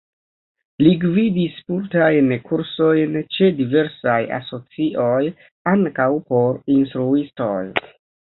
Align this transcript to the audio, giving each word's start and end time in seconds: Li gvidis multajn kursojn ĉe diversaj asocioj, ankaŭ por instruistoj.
Li 0.85 0.91
gvidis 1.01 1.57
multajn 1.73 2.31
kursojn 2.47 3.19
ĉe 3.35 3.51
diversaj 3.59 4.17
asocioj, 4.39 5.21
ankaŭ 5.75 6.09
por 6.31 6.61
instruistoj. 6.77 7.63